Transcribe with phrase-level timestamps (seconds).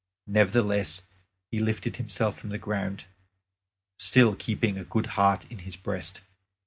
[0.25, 1.03] Nevertheless
[1.51, 3.05] he lifted himself from the ground,
[3.99, 6.21] still keeping a good heart in his breast.